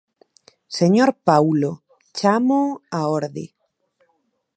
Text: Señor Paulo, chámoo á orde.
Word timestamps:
Señor 0.79 1.09
Paulo, 1.29 1.71
chámoo 2.17 2.67
á 2.97 2.99
orde. 3.19 3.45